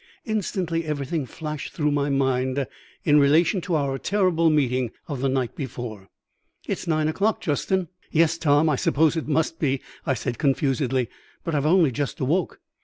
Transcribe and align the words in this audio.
Instantly 0.25 0.83
everything 0.83 1.27
flashed 1.27 1.73
through 1.73 1.91
my 1.91 2.09
mind 2.09 2.65
in 3.03 3.19
relation 3.19 3.61
to 3.61 3.75
our 3.75 3.99
terrible 3.99 4.49
meeting 4.49 4.89
of 5.07 5.21
the 5.21 5.29
night 5.29 5.55
before. 5.55 6.09
"It's 6.67 6.87
nine 6.87 7.07
o'clock, 7.07 7.39
Justin." 7.39 7.87
"Yes, 8.09 8.39
Tom, 8.39 8.67
I 8.67 8.77
suppose 8.77 9.15
it 9.15 9.27
must 9.27 9.59
be," 9.59 9.79
I 10.03 10.15
said 10.15 10.39
confusedly; 10.39 11.07
"but 11.43 11.53
I 11.53 11.57
have 11.57 11.67
only 11.67 11.91
just 11.91 12.19
awoke." 12.19 12.59